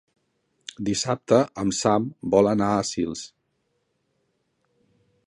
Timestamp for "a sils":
2.79-3.23